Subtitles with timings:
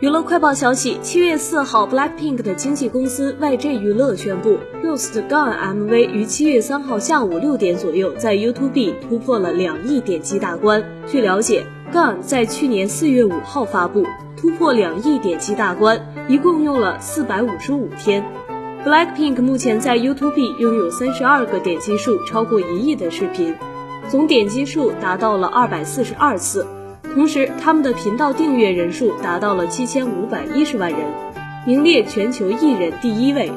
[0.00, 10.84] 娱乐快报消息：七月四号，BLACKPINK 的经纪公司 YG 娱乐宣布，《Ghost》Gun MV 于七月三号下午六点左右在 YouTube 突破了两亿点击大关。
[11.06, 14.04] 据了解，《Gun》在去年四月五号发布，
[14.36, 18.24] 突破两亿点击大关，一共用了四百五十五天。
[18.84, 23.54] BLACKPINK 目前在 YouTube 拥有三十二个点击数超过一亿的视频，
[24.08, 26.66] 总点击数达到了二百四十二次。
[27.14, 31.00] 同时，他们的频道订阅人数达到了七千五百一十万人，
[31.64, 33.52] 名列全球艺人第一位。